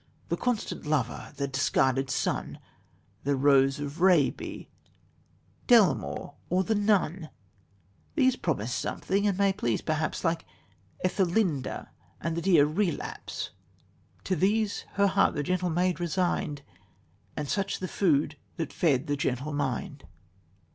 [0.29, 2.57] 'The Constant Lover,' 'The Discarded Son,'
[3.23, 4.67] "'The Rose of Raby,'
[5.67, 7.29] 'Delmore,' or 'The Nun'
[8.15, 10.43] These promise something, and may please, perhaps, Like
[11.05, 13.51] 'Ethelinda' and the dear 'Relapse.'
[14.23, 16.63] To these her heart the gentle maid resigned
[17.37, 20.05] And such the food that fed the gentle mind."